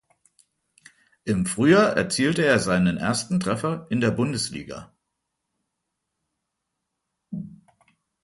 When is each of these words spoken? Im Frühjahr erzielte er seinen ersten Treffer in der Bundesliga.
Im 1.25 1.45
Frühjahr 1.45 1.95
erzielte 1.95 2.43
er 2.43 2.57
seinen 2.57 2.97
ersten 2.97 3.39
Treffer 3.39 3.85
in 3.91 4.01
der 4.01 4.09
Bundesliga. 4.09 4.91